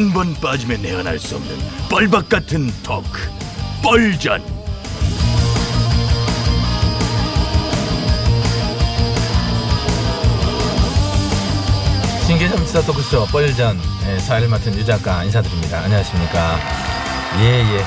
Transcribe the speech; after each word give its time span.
한 0.00 0.14
번 0.14 0.32
빠지면 0.40 0.80
내안할 0.80 1.18
수 1.18 1.36
없는 1.36 1.54
뻘박 1.90 2.26
같은 2.30 2.72
토크 2.82 3.20
뻘전 3.82 4.42
신개념 12.26 12.58
시사 12.64 12.80
토크쇼 12.82 13.26
뻘전 13.26 13.78
예, 14.08 14.18
사회를 14.20 14.48
맡은 14.48 14.74
유 14.78 14.84
작가 14.84 15.24
인사드립니다. 15.24 15.80
안녕하십니까. 15.80 16.58
예, 17.40 17.44
예. 17.76 17.84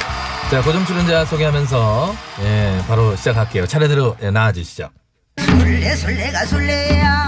자, 0.52 0.61
고정 0.61 0.86
출연자 0.86 1.25
소개하면서 1.25 2.16
예, 2.44 2.81
바로 2.88 3.16
시작할게요. 3.16 3.66
차례대로 3.66 4.17
예, 4.22 4.31
나와주시죠. 4.31 4.89
술래 5.39 5.95
술래가 5.95 6.45
술래야 6.45 7.22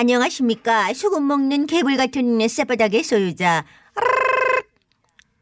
안녕하십니까? 0.00 0.94
소금 0.94 1.26
먹는 1.26 1.66
개불 1.66 1.98
같은 1.98 2.40
쌔바닥의 2.48 3.04
소유자. 3.04 3.66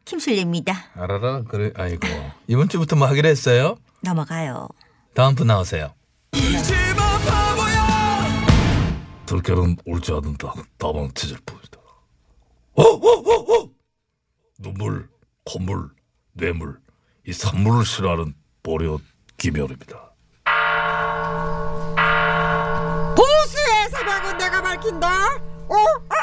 김술래입니다. 0.03 0.73
알아라, 0.95 1.43
그래, 1.43 1.71
아이고. 1.77 2.05
이번 2.47 2.67
주부터 2.67 2.97
뭐 2.97 3.07
하기로 3.07 3.29
했어요? 3.29 3.77
넘어가요. 4.01 4.67
다음 5.13 5.35
분 5.35 5.47
나오세요. 5.47 5.93
들깨는 9.27 9.77
옳지 9.85 10.11
않는다. 10.11 10.53
다만 10.77 11.09
찾을 11.13 11.37
뿐이다. 11.45 11.79
어, 12.73 12.83
어, 12.83 12.83
어, 12.83 13.63
어! 13.63 13.69
눈물 14.57 15.07
콧물 15.45 15.89
뇌물. 16.33 16.77
이 17.25 17.31
산물을 17.31 17.85
싫어하는 17.85 18.33
보리옷 18.63 19.01
김현입니다 19.37 20.08
밝힌다. 24.79 25.07
어? 25.67 25.75
아, 26.09 26.15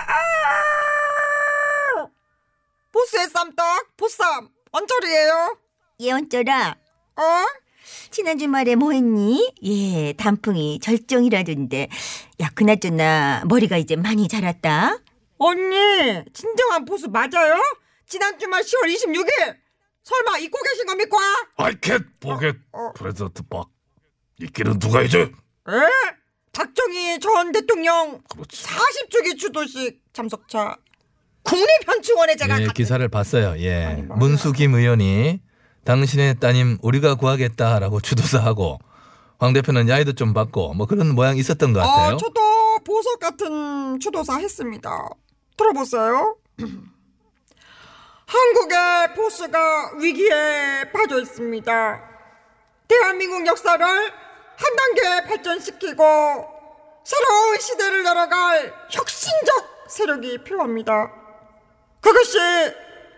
아! 1.93 2.07
보수의 2.91 3.29
쌈떡, 3.29 3.97
보쌈, 3.97 4.49
언저리예요. 4.73 5.59
예언쩌라 6.01 6.77
어? 7.17 7.23
지난 8.11 8.39
주말에 8.39 8.75
뭐 8.75 8.93
했니? 8.93 9.53
예 9.63 10.13
단풍이 10.15 10.81
절정이라던데 10.81 11.89
야 12.41 12.49
그나저나 12.55 13.45
머리가 13.47 13.77
이제 13.79 13.97
많이 13.97 14.29
자랐다 14.29 14.99
언니, 15.39 16.23
진정한 16.35 16.85
보수 16.85 17.09
맞아요? 17.09 17.59
지난 18.07 18.39
주말 18.39 18.63
10월 18.63 18.95
26일 18.95 19.57
설마 20.03 20.39
잊고 20.39 20.59
계신 20.63 20.87
겁니까? 20.87 21.17
아이캣 21.57 22.03
보겟 22.21 22.57
어. 22.73 22.93
프레젠트 22.95 23.43
박 23.49 23.69
이끼는 24.41 24.79
누가 24.79 25.03
이제 25.03 25.21
에? 25.21 25.33
박정희 26.57 27.21
전 27.21 27.53
대통령 27.53 28.23
그렇지 28.31 28.65
40주기 28.65 29.39
주도식 29.39 30.01
참석차 30.15 30.77
국립현충원에 31.43 32.37
제가 32.37 32.61
예, 32.63 32.67
갔- 32.67 32.73
기사를 32.75 33.07
봤어요. 33.09 33.55
예. 33.59 33.85
아니. 33.85 34.03
문수김 34.03 34.75
의원이 34.75 35.41
당신의 35.85 36.41
따님 36.41 36.79
우리가 36.83 37.17
구하겠다라고 37.17 38.01
주도사하고 38.01 38.79
황 39.39 39.53
대표는 39.53 39.89
야유도 39.91 40.15
좀 40.15 40.33
받고 40.33 40.73
뭐 40.75 40.87
그런 40.87 41.15
모양 41.15 41.37
있었던 41.37 41.75
것 41.75 41.81
같아요. 41.81 42.15
어, 42.15 42.17
저도 42.17 42.79
보석 42.85 43.21
같은 43.21 44.01
주도사 44.01 44.39
했습니다. 44.39 45.09
들어보세요. 45.59 46.37
한국의 48.27 49.15
보수가 49.15 49.99
위기에 50.01 50.91
빠져 50.93 51.21
있습니다. 51.21 52.01
대한민국 52.89 53.47
역사를 53.47 53.87
한 54.57 54.77
단계 54.77 55.29
발전시키고 55.29 56.49
새로운 57.05 57.61
시대를 57.61 58.05
열어갈 58.05 58.73
혁신적 58.91 59.87
세력이 59.89 60.39
필요합니다. 60.45 61.13
그것이 62.01 62.39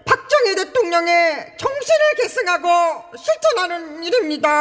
박정희 0.05 0.55
대통령의 0.57 1.55
정신을 1.59 2.15
계승하고 2.17 3.17
실천하는 3.17 4.03
일입니다. 4.03 4.61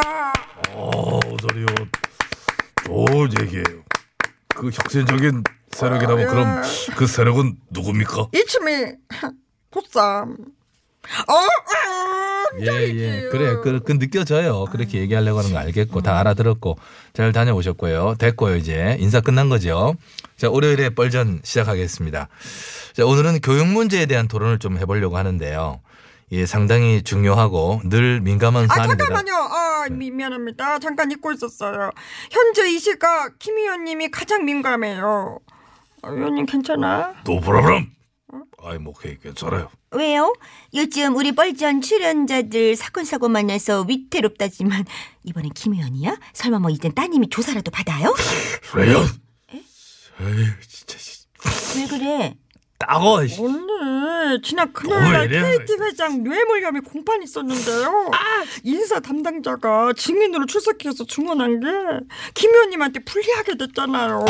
어, 0.70 1.20
저리요. 1.48 1.66
좋은 2.86 3.30
얘기예요. 3.42 3.82
그 4.54 4.70
혁신적인 4.70 5.44
세력이라면 5.72 6.18
아, 6.18 6.22
예. 6.22 6.26
그럼 6.26 6.62
그 6.96 7.06
세력은 7.06 7.58
누굽니까? 7.70 8.28
이춤이 8.34 8.92
보쌈. 9.70 10.36
어, 11.26 11.32
어, 11.34 12.17
예, 12.60 12.66
예. 12.66 13.28
그래, 13.30 13.56
그, 13.62 13.80
그 13.84 13.98
느껴져요. 13.98 14.64
그렇게 14.66 14.98
얘기하려고 14.98 15.38
하는 15.38 15.52
거 15.52 15.58
알겠고, 15.58 16.02
다 16.02 16.18
알아들었고, 16.18 16.78
잘 17.12 17.32
다녀오셨고요. 17.32 18.16
됐고요, 18.18 18.56
이제. 18.56 18.96
인사 19.00 19.20
끝난 19.20 19.48
거죠. 19.48 19.94
자, 20.36 20.50
월요일에 20.50 20.90
뻘전 20.90 21.40
시작하겠습니다. 21.42 22.28
자, 22.92 23.04
오늘은 23.04 23.40
교육 23.40 23.66
문제에 23.66 24.06
대한 24.06 24.28
토론을 24.28 24.58
좀 24.58 24.78
해보려고 24.78 25.16
하는데요. 25.16 25.80
예, 26.30 26.44
상당히 26.44 27.02
중요하고 27.02 27.80
늘 27.84 28.20
민감한 28.20 28.64
아 28.64 28.74
사안입니다. 28.74 29.04
잠깐만요. 29.06 29.34
아 29.34 29.86
미, 29.90 30.10
미안합니다. 30.10 30.78
잠깐 30.78 31.10
잊고 31.10 31.32
있었어요. 31.32 31.90
현재 32.30 32.70
이 32.70 32.78
시각 32.78 33.38
김 33.38 33.56
의원님이 33.56 34.10
가장 34.10 34.44
민감해요. 34.44 35.38
아, 36.02 36.08
의원님 36.08 36.44
괜찮아? 36.46 37.14
노브라브람. 37.24 37.97
아이 38.68 38.78
뭐 38.78 38.92
괜찮아요. 39.22 39.70
왜요? 39.92 40.34
요즘 40.74 41.16
우리 41.16 41.32
뻘전 41.32 41.80
출연자들 41.80 42.76
사건 42.76 43.06
사고 43.06 43.28
만나서 43.28 43.82
위태롭다지만 43.88 44.84
이번엔 45.24 45.52
김 45.54 45.72
의원이야? 45.72 46.18
설마 46.34 46.58
뭐 46.58 46.70
이젠 46.70 46.94
따님이 46.94 47.30
조사라도 47.30 47.70
받아요? 47.70 48.14
레연. 48.76 49.06
에이 49.54 49.64
진짜 50.68 50.98
씨. 50.98 51.24
왜 51.78 51.86
그래? 51.86 52.34
따고. 52.78 53.26
씨. 53.26 53.40
언니 53.42 54.40
지난 54.42 54.68
왜 54.68 54.72
금요일날 54.72 55.24
이래? 55.32 55.58
KT 55.58 55.74
회장 55.80 56.22
뇌물 56.22 56.62
혐의 56.62 56.80
공판이 56.82 57.24
있었는데요. 57.24 58.10
인사 58.62 59.00
담당자가 59.00 59.92
증인으로 59.96 60.46
출석해서 60.46 61.04
증언한 61.06 61.60
게 61.60 61.66
김 62.34 62.50
의원님한테 62.52 63.00
불리하게 63.00 63.56
됐잖아요. 63.56 64.24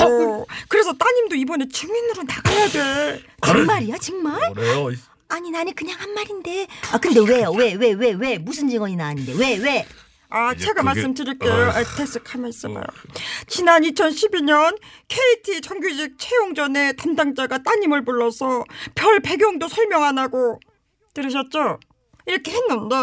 그래서 0.69 0.93
따님도 0.95 1.35
이번에 1.37 1.67
증인으로 1.69 2.23
나가야 2.23 2.69
돼. 2.69 3.23
정말이야 3.45 3.97
정말? 3.99 4.55
그래요. 4.55 4.91
아니 5.29 5.51
나는 5.51 5.75
그냥 5.75 5.99
한 6.01 6.15
말인데 6.15 6.67
아 6.91 6.97
근데 6.99 7.21
왜요? 7.21 7.51
왜 7.53 7.75
왜 7.75 7.93
왜왜 7.93 8.39
무슨 8.39 8.69
증언이 8.71 8.97
나왔는데 8.97 9.35
왜 9.37 9.57
왜? 9.57 9.87
아, 10.31 10.55
제가 10.55 10.75
그게- 10.75 10.83
말씀드릴게요. 10.85 11.51
어. 11.53 11.57
아, 11.71 11.83
됐어, 11.97 12.19
가만 12.23 12.51
있어봐요. 12.51 12.85
지난 13.47 13.83
2012년 13.83 14.77
KT 15.09 15.61
정규직 15.63 16.19
채용 16.19 16.55
전에 16.55 16.93
담당자가 16.93 17.63
따님을 17.63 18.05
불러서 18.05 18.65
별 18.95 19.21
배경도 19.21 19.69
설명 19.69 20.05
안 20.05 20.19
하고 20.19 20.61
들으셨죠? 21.15 21.79
이렇게 22.27 22.53
했는데 22.53 22.95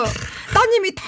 따님이 0.53 0.93
다 0.93 1.03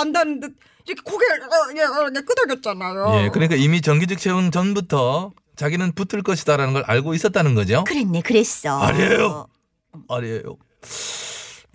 안다는 0.00 0.40
듯 0.40 0.56
이렇게 0.86 1.02
고개를 1.04 1.42
어, 1.44 1.48
예, 1.76 1.82
어, 1.82 2.10
예, 2.16 2.20
끄덕였잖아요. 2.20 3.24
예, 3.24 3.28
그러니까 3.32 3.54
이미 3.54 3.80
정규직 3.80 4.18
채용 4.18 4.50
전부터 4.50 5.30
자기는 5.54 5.92
붙을 5.92 6.22
것이다라는 6.24 6.72
걸 6.72 6.82
알고 6.86 7.14
있었다는 7.14 7.54
거죠. 7.54 7.84
그랬네 7.84 8.22
그랬어. 8.22 8.80
아니에요. 8.80 9.46
아니에요. 10.08 10.56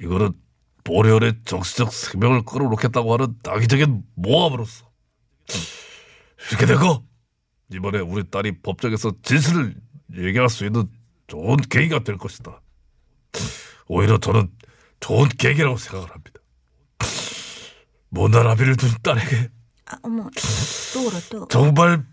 이거는 0.01 0.33
보리언의 0.86 1.42
정치적 1.46 1.92
생명을 1.92 2.46
끌어놓겠다고 2.46 3.14
하는 3.14 3.36
악의적인 3.46 4.04
모함으로서 4.16 4.90
이렇게 6.50 6.66
되고 6.66 7.04
이번에 7.74 8.00
우리 8.00 8.30
딸이 8.30 8.62
법정에서 8.62 9.12
진실을 9.24 9.76
얘기할 10.16 10.48
수 10.48 10.64
있는 10.66 10.88
좋은 11.28 11.58
계기가 11.58 12.00
될 12.04 12.18
것이다. 12.18 12.62
오히려 13.88 14.20
저는 14.20 14.50
좋은 15.00 15.28
계기라고 15.28 15.76
생각을 15.78 16.10
합니다. 16.12 16.40
못난 18.10 18.48
아비를 18.48 18.78
둔 18.78 18.90
딸에게 19.04 19.50
아, 19.88 19.98
어머, 20.04 20.30
또 20.94 21.08
울어, 21.08 21.20
또. 21.30 21.48
정말 21.48 22.06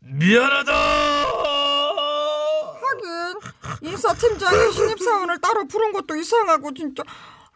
미안하다. 0.00 0.72
하긴 2.82 3.90
인사팀장이 3.90 4.72
신입사원을 4.72 5.40
따로 5.40 5.66
부른 5.66 5.92
것도 5.92 6.14
이상하고 6.16 6.72
진짜 6.74 7.02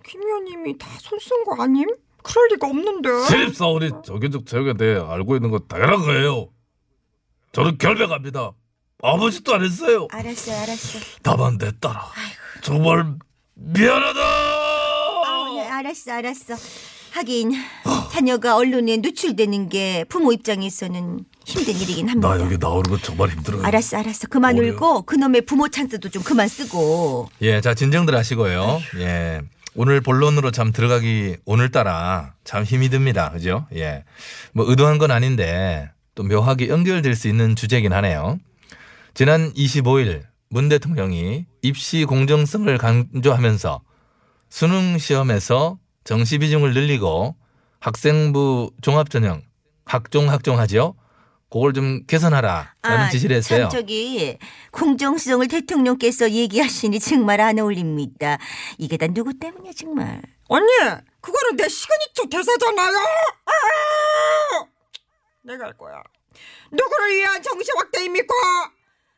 김 0.09 0.23
의원님이 0.23 0.79
다 0.79 0.89
손 1.01 1.19
쓴 1.19 1.45
거 1.45 1.63
아님? 1.63 1.87
그럴 2.23 2.49
리가 2.53 2.67
없는데. 2.69 3.09
신입사원이 3.29 3.91
정규직 4.05 4.47
채용에 4.47 4.75
대해 4.75 4.99
알고 5.01 5.37
있는 5.37 5.51
건 5.51 5.61
당연한 5.69 6.01
거예요. 6.01 6.49
저는 7.53 7.79
결백합니다. 7.79 8.53
아무 9.03 9.31
짓도 9.31 9.55
안 9.55 9.65
했어요. 9.65 10.09
알았어, 10.11 10.53
알았어. 10.53 10.99
다만 11.23 11.59
내 11.59 11.71
딸아 11.81 12.11
정말 12.63 13.15
미안하다. 13.55 14.21
아, 14.21 15.51
네, 15.55 15.69
알았어, 15.69 16.13
알았어. 16.13 16.55
하긴 17.13 17.53
자녀가 18.13 18.57
언론에 18.57 18.97
노출되는 18.99 19.69
게 19.71 20.05
부모 20.09 20.33
입장에서는 20.33 21.25
힘든 21.47 21.75
일이긴 21.75 22.09
합니다. 22.09 22.37
나 22.37 22.41
여기 22.45 22.59
나오는 22.59 22.83
거 22.91 22.99
정말 22.99 23.31
힘들어요. 23.31 23.63
알았어, 23.65 23.99
알았어. 23.99 24.27
그만 24.29 24.57
어려워. 24.59 24.73
울고 24.75 25.03
그놈의 25.03 25.43
부모 25.43 25.69
찬스도 25.69 26.11
좀 26.11 26.23
그만 26.23 26.49
쓰고. 26.49 27.29
예, 27.43 27.61
자 27.61 27.73
진정들 27.75 28.15
하시고요. 28.17 28.81
예. 28.99 29.41
오늘 29.79 30.01
본론으로 30.01 30.51
참 30.53 30.73
들어가기 30.73 31.37
오늘따라 31.45 32.33
참 32.45 32.65
힘이 32.65 32.89
듭니다. 32.89 33.31
그죠? 33.31 33.67
예. 33.75 34.05
뭐 34.53 34.69
의도한 34.69 34.97
건 34.97 35.11
아닌데 35.11 35.91
또 36.15 36.23
묘하게 36.23 36.69
연결될 36.69 37.15
수 37.15 37.29
있는 37.29 37.55
주제긴 37.55 37.93
하네요. 37.93 38.39
지난 39.13 39.53
25일 39.53 40.23
문 40.49 40.71
대통령이 40.71 41.45
입시 41.61 42.07
공정성을 42.07 42.79
강조하면서 42.79 43.83
수능 44.49 44.97
시험에서 44.97 45.79
정시 46.05 46.39
비중을 46.39 46.73
늘리고 46.73 47.37
학생부 47.81 48.73
종합전형 48.81 49.43
학종 49.85 50.31
학종하죠. 50.31 50.95
그걸 51.49 51.73
좀 51.73 52.05
개선하라라는 52.07 52.75
아, 52.83 53.09
지시를 53.09 53.37
했어요. 53.37 53.63
참 53.63 53.71
저기 53.71 54.37
공정성을 54.73 55.47
대통령께서 55.49 56.31
얘기하시니 56.31 56.99
정말 57.01 57.41
안 57.41 57.59
어울립니다. 57.59 58.39
이게 58.79 58.97
다 58.97 59.07
누구 59.07 59.33
때문이야 59.39 59.73
정말. 59.77 60.23
언니, 60.49 60.67
그거는 61.21 61.57
내 61.57 61.69
시그니처 61.69 62.29
대사잖아요. 62.31 62.97
아! 63.47 64.65
내가 65.43 65.67
할 65.67 65.77
거야. 65.77 66.03
누구를 66.73 67.17
위한 67.17 67.43
정시 67.43 67.71
확대입니까? 67.77 68.35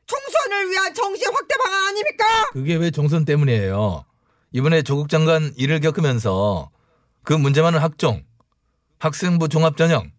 총선을 0.07 0.71
위한 0.71 0.95
정시 0.95 1.25
확대 1.27 1.55
방안 1.63 1.89
아닙니까? 1.89 2.25
그게 2.53 2.77
왜 2.77 2.91
총선 2.91 3.25
때문이에요? 3.25 4.05
이번에 4.53 4.83
조국 4.83 5.09
장관 5.09 5.53
일을 5.57 5.81
겪으면서 5.81 6.71
그 7.23 7.33
문제 7.35 7.53
많은 7.53 7.79
학종, 7.79 8.25
학생부 8.99 9.49
종합전형 9.49 10.11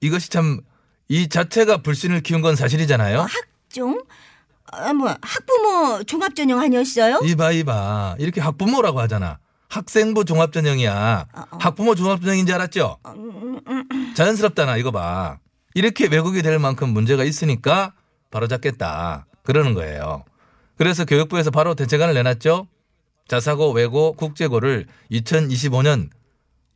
이것이 0.00 0.30
참 0.30 0.60
이 1.08 1.28
자체가 1.28 1.78
불신을 1.78 2.20
키운 2.22 2.40
건 2.42 2.56
사실이잖아요. 2.56 3.26
학종? 3.28 4.02
아, 4.72 4.92
뭐 4.92 5.14
학부모 5.20 6.02
종합전형 6.04 6.58
아니었어요? 6.58 7.20
이봐 7.24 7.52
이봐 7.52 8.16
이렇게 8.18 8.40
학부모라고 8.40 9.00
하잖아. 9.00 9.38
학생부 9.68 10.24
종합전형이야. 10.24 11.26
어. 11.32 11.44
학부모 11.58 11.94
종합전형인 11.94 12.46
줄 12.46 12.54
알았죠? 12.56 12.98
자연스럽다나 14.14 14.76
이거 14.76 14.90
봐. 14.90 15.38
이렇게 15.74 16.06
왜곡이 16.06 16.42
될 16.42 16.58
만큼 16.58 16.90
문제가 16.90 17.24
있으니까 17.24 17.94
바로 18.30 18.48
잡겠다. 18.48 19.26
그러는 19.42 19.74
거예요. 19.74 20.24
그래서 20.76 21.04
교육부에서 21.04 21.50
바로 21.50 21.74
대책안을 21.74 22.14
내놨죠. 22.14 22.66
자사고, 23.28 23.72
외고, 23.72 24.12
국제고를 24.12 24.86
2025년 25.10 26.10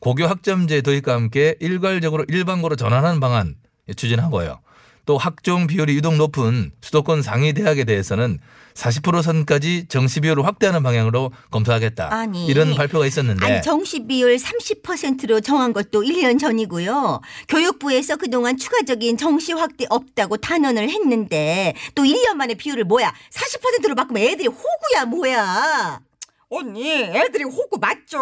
고교 0.01 0.27
학점제 0.27 0.81
도입과 0.83 1.13
함께 1.15 1.57
일괄적으로 1.61 2.25
일반고로 2.29 2.77
전환하는 2.77 3.21
방안 3.21 3.57
추진하고요. 3.95 4.61
또 5.07 5.17
학종 5.17 5.69
비율이 5.69 5.95
유독 5.95 6.17
높은 6.17 6.73
수도권 6.81 7.23
상위 7.23 7.53
대학에 7.53 7.85
대해서는 7.85 8.41
40% 8.75 9.23
선까지 9.23 9.87
정시 9.89 10.21
비율을 10.21 10.45
확대하는 10.45 10.83
방향으로 10.83 11.31
검토하겠다. 11.51 12.13
아니. 12.13 12.47
이런 12.47 12.75
발표가 12.75 13.07
있었는데 13.07 13.47
아니 13.47 13.63
정시 13.63 14.07
비율 14.07 14.37
30%로 14.37 15.41
정한 15.41 15.73
것도 15.73 16.03
1년 16.03 16.39
전이고요. 16.39 17.21
교육부에서 17.49 18.17
그동안 18.17 18.59
추가적인 18.59 19.17
정시 19.17 19.53
확대 19.53 19.87
없다고 19.89 20.39
단언을 20.39 20.91
했는데 20.91 21.75
또 21.95 22.03
1년 22.03 22.35
만에 22.35 22.55
비율을 22.55 22.85
뭐야? 22.85 23.15
40%로 23.31 23.95
바꾸면 23.95 24.23
애들이 24.25 24.49
호구야 24.49 25.05
뭐야? 25.07 26.01
언니, 26.49 27.03
애들이 27.03 27.45
호구 27.45 27.79
맞죠? 27.81 28.19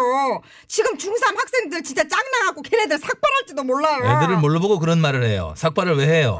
지금 0.67 0.97
중3 0.97 1.35
학생들 1.37 1.83
진짜 1.83 2.03
짱나갖고 2.07 2.61
걔네들 2.63 2.97
삭발할지도 2.97 3.63
몰라요. 3.63 4.03
애들을 4.03 4.37
뭘로 4.37 4.59
보고 4.59 4.79
그런 4.79 4.99
말을 4.99 5.23
해요. 5.23 5.53
삭발을 5.57 5.97
왜 5.97 6.07
해요? 6.07 6.39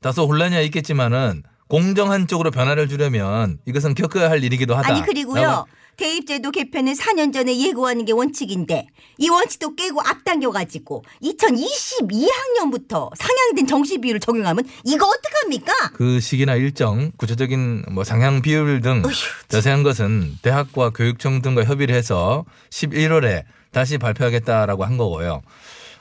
다소 0.00 0.26
혼란이 0.26 0.64
있겠지만은 0.66 1.42
공정한 1.70 2.26
쪽으로 2.26 2.50
변화를 2.50 2.88
주려면 2.88 3.58
이것은 3.64 3.94
겪어야 3.94 4.28
할 4.28 4.42
일이기도 4.42 4.74
하다. 4.76 4.88
아니 4.88 5.02
그리고요. 5.02 5.66
대입제도 5.96 6.50
개편은 6.50 6.94
4년 6.94 7.32
전에 7.32 7.56
예고하는 7.58 8.04
게 8.06 8.12
원칙인데 8.12 8.88
이 9.18 9.28
원칙도 9.28 9.76
깨고 9.76 10.00
앞당겨가지고 10.00 11.04
2022학년부터 11.22 13.10
상향된 13.14 13.66
정시 13.66 13.98
비율을 13.98 14.18
적용하면 14.18 14.64
이거 14.84 15.06
어떡합니까? 15.06 15.90
그 15.92 16.18
시기나 16.18 16.54
일정, 16.56 17.12
구체적인 17.18 17.84
뭐 17.92 18.02
상향 18.02 18.40
비율 18.40 18.80
등 18.80 19.02
자세한 19.48 19.82
것은 19.82 20.38
대학과 20.42 20.90
교육청 20.90 21.42
등과 21.42 21.64
협의를 21.64 21.94
해서 21.94 22.46
11월에 22.70 23.44
다시 23.70 23.98
발표하겠다라고 23.98 24.84
한 24.84 24.96
거고요. 24.96 25.42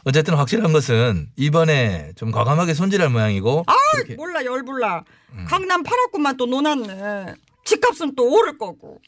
어쨌든 0.09 0.33
확실한 0.33 0.73
것은 0.73 1.29
이번에 1.35 2.13
좀 2.15 2.31
과감하게 2.31 2.73
손질할 2.73 3.09
모양이고 3.09 3.63
아, 3.67 3.75
그렇게 3.93 4.15
몰라 4.15 4.43
열불나. 4.43 5.03
강남 5.47 5.83
팔학구만 5.83 6.35
또 6.35 6.47
논았네. 6.47 7.35
집값은 7.63 8.15
또 8.15 8.27
오를 8.27 8.57
거고. 8.57 8.99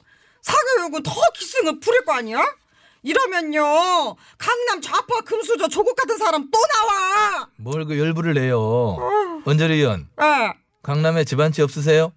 사교육은 0.43 1.01
더 1.01 1.11
기승을 1.33 1.79
부릴 1.79 2.05
거 2.05 2.13
아니야? 2.13 2.39
이러면요 3.03 4.15
강남 4.37 4.79
좌파 4.79 5.21
금수저 5.21 5.67
조국 5.69 5.95
같은 5.95 6.17
사람 6.19 6.49
또 6.51 6.59
나와. 6.59 7.47
뭘 7.57 7.83
그 7.85 7.97
열불을 7.97 8.35
내요. 8.35 8.97
원재리 9.45 9.73
의원, 9.77 10.07
예, 10.21 10.53
강남에 10.83 11.23
집한채 11.23 11.63
없으세요? 11.63 12.11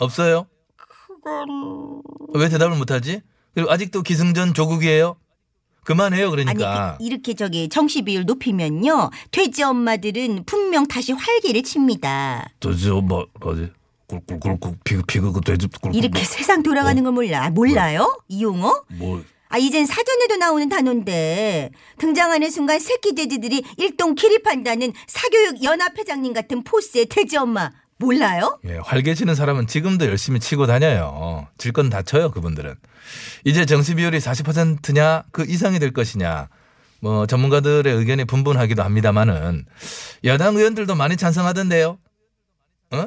없어요? 0.00 0.48
그건 0.76 2.02
왜 2.34 2.48
대답을 2.48 2.76
못하지? 2.76 3.22
그리고 3.54 3.70
아직도 3.70 4.02
기승전 4.02 4.54
조국이에요? 4.54 5.16
그만해요 5.84 6.26
아니 6.32 6.44
그러니까. 6.44 6.96
그- 6.98 7.04
이렇게 7.04 7.34
저기 7.34 7.68
정시 7.68 8.02
비율 8.02 8.24
높이면요 8.24 9.10
돼지 9.30 9.62
엄마들은 9.62 10.44
분명 10.46 10.86
다시 10.86 11.12
활기를 11.12 11.62
칩니다. 11.62 12.48
돼지 12.60 12.90
엄마 12.90 13.24
뭐지? 13.40 13.70
꿀꿀꿀꿀 14.06 14.74
피그 14.84 15.02
피그 15.06 15.32
그 15.32 15.40
돼지 15.40 15.66
꿀꿀 15.68 15.94
이렇게 15.96 16.22
세상 16.24 16.62
돌아가는 16.62 17.02
걸 17.02 17.12
몰라 17.12 17.50
몰라요? 17.50 18.20
이 18.28 18.42
용어? 18.42 18.82
뭐 18.88 19.22
아 19.54 19.58
이젠 19.58 19.84
사전에도 19.84 20.36
나오는 20.36 20.66
단어인데 20.70 21.72
등장하는 21.98 22.50
순간 22.50 22.78
새끼 22.80 23.14
돼지들이 23.14 23.62
일동 23.76 24.14
기립한다는 24.14 24.94
사교육 25.06 25.62
연합 25.62 25.98
회장님 25.98 26.32
같은 26.32 26.64
포스의 26.64 27.04
돼지 27.04 27.36
엄마 27.36 27.70
몰라요? 28.06 28.58
예, 28.64 28.78
활개치는 28.82 29.34
사람은 29.36 29.66
지금도 29.68 30.06
열심히 30.06 30.40
치고 30.40 30.66
다녀요. 30.66 31.46
질 31.56 31.72
건 31.72 31.88
다 31.88 32.02
쳐요, 32.02 32.30
그분들은. 32.32 32.74
이제 33.44 33.64
정시 33.64 33.94
비율이 33.94 34.18
40%냐, 34.18 35.22
그 35.30 35.44
이상이 35.48 35.78
될 35.78 35.92
것이냐, 35.92 36.48
뭐, 37.00 37.26
전문가들의 37.26 37.92
의견이 37.94 38.24
분분하기도 38.24 38.82
합니다만은, 38.82 39.64
야당 40.24 40.56
의원들도 40.56 40.94
많이 40.96 41.16
찬성하던데요? 41.16 41.98
어? 42.92 43.06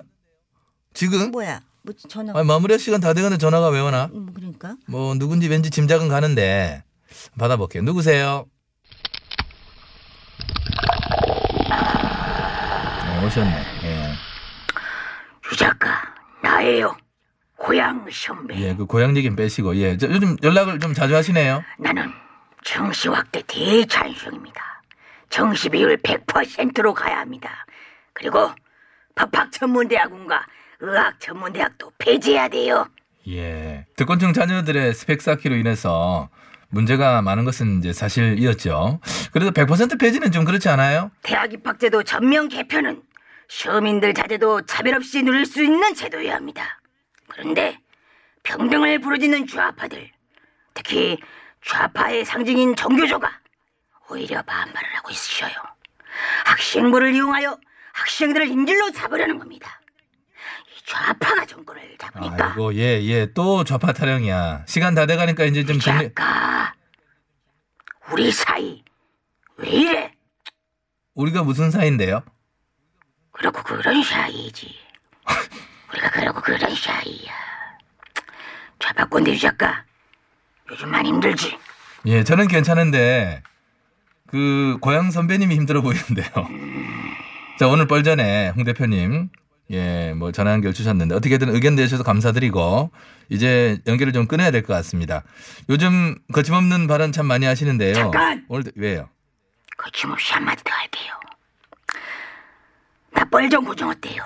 지금? 0.93 1.31
뭐야? 1.31 1.61
뭐 1.83 1.93
전화? 2.09 2.31
아니, 2.33 2.47
마무리할 2.47 2.79
시간 2.79 3.01
다 3.01 3.13
돼가는데 3.13 3.39
전화가 3.39 3.67
왜 3.69 3.79
오나? 3.81 4.09
음, 4.13 4.31
그러니까 4.33 4.75
뭐, 4.87 5.13
누군지 5.15 5.47
왠지 5.49 5.69
짐작은 5.69 6.07
가는데, 6.07 6.83
받아볼게요. 7.37 7.83
누구세요? 7.83 8.45
네, 13.05 13.25
오셨네. 13.25 13.63
예. 13.83 14.13
유 15.55 15.57
작가 15.57 16.01
나예요 16.43 16.97
고향 17.55 18.05
선배 18.11 18.55
예, 18.59 18.75
그 18.75 18.85
고향 18.85 19.15
얘기는 19.15 19.33
빼시고, 19.35 19.77
예. 19.77 19.95
저 19.95 20.07
요즘 20.09 20.35
연락을 20.43 20.79
좀 20.79 20.93
자주 20.93 21.15
하시네요. 21.15 21.63
나는 21.79 22.11
정시 22.65 23.07
확대 23.07 23.41
대찬성입니다 23.47 24.61
정시 25.29 25.69
비율 25.69 25.95
100%로 25.97 26.93
가야 26.93 27.19
합니다 27.19 27.49
그리고 28.13 28.51
법학 29.15 29.51
전문대학원과 29.53 30.45
의학 30.81 31.19
전문대학도 31.21 31.91
폐지해야 31.99 32.49
돼요 32.49 32.87
예. 33.29 33.85
특권층 33.95 34.33
자녀들의 34.33 34.93
스펙 34.93 35.21
쌓기로 35.21 35.55
인해서 35.55 36.29
문제가 36.67 37.21
많은 37.21 37.45
것은 37.45 37.79
이제 37.79 37.93
사실이었죠. 37.93 38.99
그래도 39.31 39.51
100% 39.51 39.99
폐지는 39.99 40.31
좀 40.31 40.43
그렇지 40.43 40.67
않아요? 40.67 41.09
대학 41.21 41.53
입학제도 41.53 42.03
전면 42.03 42.49
개편은 42.49 43.01
서민들 43.47 44.13
자제도 44.13 44.65
차별 44.65 44.95
없이 44.95 45.23
누릴 45.23 45.45
수 45.45 45.63
있는 45.63 45.93
제도여야 45.93 46.35
합니다. 46.35 46.81
그런데 47.27 47.79
평등을 48.43 48.99
부르짖는 48.99 49.47
좌파들, 49.47 50.11
특히 50.73 51.17
좌파의 51.65 52.25
상징인 52.25 52.75
정교조가 52.75 53.29
오히려 54.09 54.41
반발을 54.43 54.95
하고 54.97 55.09
있으셔요. 55.11 55.53
학생부를 56.45 57.13
이용하여 57.15 57.59
학생들을 57.93 58.47
인질로 58.47 58.91
잡으려는 58.91 59.39
겁니다. 59.39 59.81
이 60.69 60.85
좌파가 60.85 61.45
정권을 61.45 61.97
잡으니까 61.97 62.47
아이고 62.51 62.73
예예 62.75 63.33
또 63.33 63.63
좌파 63.63 63.93
타령이야. 63.93 64.65
시간 64.67 64.93
다 64.93 65.05
돼가니까 65.05 65.45
이제 65.45 65.65
좀 65.65 65.79
정리. 65.79 66.13
작가 66.13 66.73
우리 68.11 68.31
사이 68.31 68.83
왜 69.57 69.69
이래? 69.69 70.11
우리가 71.15 71.43
무슨 71.43 71.71
사이인데요? 71.71 72.21
그렇고 73.37 73.61
그런 73.63 74.01
사이지. 74.03 74.73
우리가 75.91 76.09
그러고 76.11 76.41
그런 76.41 76.59
사이야. 76.75 77.33
좌파꼰대 78.79 79.33
유 79.33 79.39
작가 79.39 79.83
요즘 80.71 80.89
많이 80.89 81.09
힘들지. 81.09 81.57
예 82.05 82.23
저는 82.23 82.47
괜찮은데 82.47 83.41
그 84.27 84.77
고향 84.81 85.11
선배님이 85.11 85.55
힘들어 85.55 85.81
보이는데요. 85.81 86.27
자 87.59 87.67
오늘 87.67 87.87
뻘전에 87.87 88.49
홍 88.55 88.63
대표님 88.63 89.29
예 89.71 90.13
뭐 90.15 90.31
전화 90.31 90.51
연결 90.51 90.73
주셨는데 90.73 91.15
어떻게든 91.15 91.53
의견 91.53 91.75
내주셔서 91.75 92.03
감사드리고 92.03 92.91
이제 93.29 93.79
연결을 93.87 94.13
좀 94.13 94.27
끊어야 94.27 94.51
될 94.51 94.61
것 94.61 94.73
같습니다. 94.75 95.23
요즘 95.69 96.15
거침없는 96.33 96.87
발언 96.87 97.11
참 97.11 97.25
많이 97.25 97.45
하시는데요. 97.45 97.93
잠깐! 97.95 98.45
오늘 98.47 98.71
왜요? 98.75 99.09
거침없이 99.77 100.33
한마디 100.33 100.63
더 100.63 100.71
할게요. 100.73 101.13
나 103.25 103.29
뻘정 103.29 103.65
고정 103.65 103.89
어때요? 103.89 104.23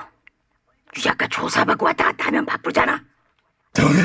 유 0.98 1.01
작가 1.01 1.27
조사받고 1.27 1.86
왔다 1.86 2.06
갔다 2.06 2.27
하면 2.27 2.46
바쁘잖아. 2.46 3.01
저기 3.74 3.96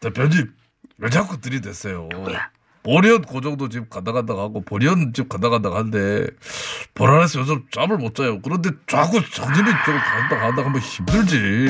대표님 0.00 0.52
왜 0.98 1.10
자꾸 1.10 1.40
들이댔어요? 1.40 2.08
뭐야? 2.14 2.50
보리언 2.84 3.22
고정도 3.22 3.68
지금 3.68 3.88
가다 3.88 4.12
가다 4.12 4.34
하고 4.34 4.60
보리언 4.60 5.12
지금 5.14 5.28
가다 5.28 5.48
가다 5.48 5.74
한데 5.74 6.26
보라에서 6.94 7.40
요즘 7.40 7.64
잠을 7.72 7.96
못 7.96 8.14
자요. 8.14 8.40
그런데 8.42 8.70
자꾸 8.86 9.20
정신이 9.30 9.68
좀 9.84 9.98
간다 9.98 10.36
간다 10.38 10.64
하면 10.64 10.80
힘들지. 10.80 11.66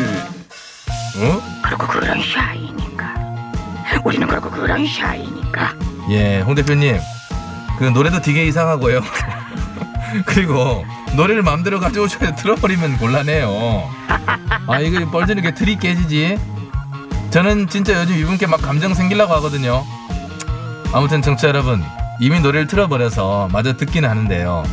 어? 1.16 1.62
그렇고 1.64 1.86
그런 1.86 2.20
사이니까. 2.20 3.14
우리는 4.04 4.26
그렇고 4.26 4.50
그런 4.50 4.86
사이니까. 4.86 5.78
예, 6.10 6.40
홍 6.40 6.54
대표님. 6.54 6.98
그 7.78 7.84
노래도 7.84 8.20
되게 8.20 8.44
이상하고요. 8.46 9.00
그리고 10.26 10.84
노래를 11.16 11.42
마음대로 11.42 11.80
가져오셔야 11.80 12.34
틀어버리면 12.34 12.98
곤란해요. 12.98 13.88
아, 14.66 14.80
이거 14.80 15.08
뻘전 15.10 15.38
이렇게 15.38 15.54
틀이 15.54 15.78
깨지지? 15.78 16.38
저는 17.30 17.68
진짜 17.68 18.00
요즘 18.00 18.16
이분께 18.16 18.46
막 18.46 18.60
감정 18.60 18.94
생기려고 18.94 19.32
하거든요. 19.34 19.84
아무튼 20.92 21.22
청취자 21.22 21.48
여러분, 21.48 21.82
이미 22.20 22.40
노래를 22.40 22.66
틀어버려서 22.66 23.48
마저 23.52 23.76
듣기는 23.76 24.08
하는데요. 24.08 24.64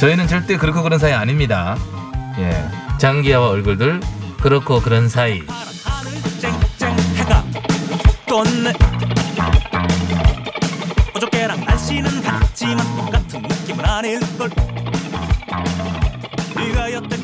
저희는 0.00 0.28
절대 0.28 0.56
그렇고 0.56 0.82
그런 0.82 0.98
사이 0.98 1.12
아닙니다. 1.12 1.76
예. 2.38 2.68
장기하와 2.98 3.48
얼굴들, 3.48 4.00
그렇고 4.40 4.80
그런 4.80 5.08
사이. 5.08 5.42
떴네 8.26 8.72
어저께랑 11.14 11.64
날씨는 11.64 12.22
같지만 12.22 12.76
똑같은 12.96 13.42
느낌은 13.42 13.84
아닐걸 13.84 14.50
네가 16.68 16.92
여태 16.92 17.16